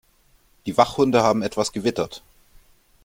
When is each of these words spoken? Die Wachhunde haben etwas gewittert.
Die 0.65 0.77
Wachhunde 0.79 1.21
haben 1.21 1.43
etwas 1.43 1.73
gewittert. 1.73 2.23